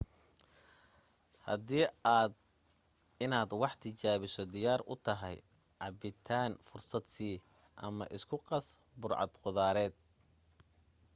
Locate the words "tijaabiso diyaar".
3.83-4.81